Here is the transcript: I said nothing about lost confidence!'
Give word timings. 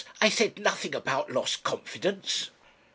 I 0.19 0.29
said 0.29 0.57
nothing 0.59 0.95
about 0.95 1.29
lost 1.31 1.61
confidence!' 1.61 2.49